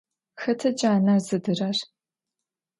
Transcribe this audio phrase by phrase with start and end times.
[0.41, 1.77] Xeta caner zıdırer?